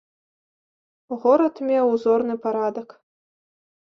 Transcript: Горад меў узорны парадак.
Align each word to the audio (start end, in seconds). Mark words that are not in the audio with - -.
Горад 1.25 1.55
меў 1.67 1.85
узорны 1.97 2.35
парадак. 2.45 2.89